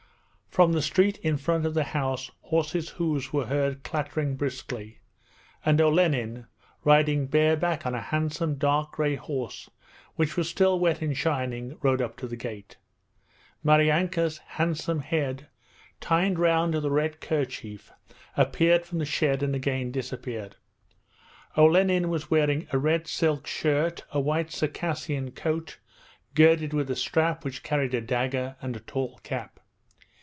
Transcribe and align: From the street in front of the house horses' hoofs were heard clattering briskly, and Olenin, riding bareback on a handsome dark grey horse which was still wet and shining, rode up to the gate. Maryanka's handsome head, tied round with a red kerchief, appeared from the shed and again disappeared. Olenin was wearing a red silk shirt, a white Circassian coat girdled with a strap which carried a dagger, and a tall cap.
From 0.51 0.73
the 0.73 0.81
street 0.81 1.17
in 1.19 1.37
front 1.37 1.65
of 1.65 1.75
the 1.75 1.85
house 1.85 2.29
horses' 2.41 2.89
hoofs 2.89 3.31
were 3.31 3.45
heard 3.45 3.83
clattering 3.83 4.35
briskly, 4.35 4.97
and 5.65 5.79
Olenin, 5.79 6.45
riding 6.83 7.27
bareback 7.27 7.85
on 7.85 7.95
a 7.95 8.01
handsome 8.01 8.55
dark 8.55 8.91
grey 8.91 9.15
horse 9.15 9.69
which 10.17 10.35
was 10.35 10.49
still 10.49 10.77
wet 10.77 11.01
and 11.01 11.15
shining, 11.15 11.77
rode 11.81 12.01
up 12.01 12.17
to 12.17 12.27
the 12.27 12.35
gate. 12.35 12.75
Maryanka's 13.63 14.39
handsome 14.39 14.99
head, 14.99 15.47
tied 16.01 16.37
round 16.37 16.73
with 16.73 16.83
a 16.83 16.91
red 16.91 17.21
kerchief, 17.21 17.89
appeared 18.35 18.85
from 18.85 18.99
the 18.99 19.05
shed 19.05 19.41
and 19.41 19.55
again 19.55 19.89
disappeared. 19.89 20.57
Olenin 21.55 22.09
was 22.09 22.29
wearing 22.29 22.67
a 22.73 22.77
red 22.77 23.07
silk 23.07 23.47
shirt, 23.47 24.03
a 24.11 24.19
white 24.19 24.51
Circassian 24.51 25.31
coat 25.31 25.79
girdled 26.35 26.73
with 26.73 26.89
a 26.91 26.95
strap 26.97 27.45
which 27.45 27.63
carried 27.63 27.93
a 27.93 28.01
dagger, 28.01 28.57
and 28.61 28.75
a 28.75 28.81
tall 28.81 29.17
cap. 29.23 29.57